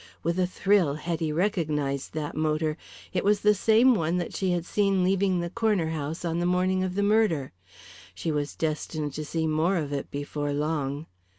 With 0.23 0.39
a 0.39 0.47
thrill 0.47 0.95
Hetty 0.95 1.31
recognized 1.31 2.13
that 2.13 2.35
motor. 2.35 2.75
It 3.13 3.23
was 3.23 3.41
the 3.41 3.53
same 3.53 3.93
one 3.93 4.17
that 4.17 4.33
she 4.35 4.49
had 4.49 4.65
seen 4.65 5.03
leaving 5.03 5.39
the 5.41 5.49
Corner 5.51 5.89
House 5.91 6.25
on 6.25 6.39
the 6.39 6.47
morning 6.47 6.83
of 6.83 6.95
the 6.95 7.03
murder. 7.03 7.51
She 8.15 8.31
was 8.31 8.55
destined 8.55 9.13
to 9.13 9.23
see 9.23 9.45
more 9.45 9.75
of 9.77 9.93
it 9.93 10.09
before 10.09 10.53
long. 10.53 11.05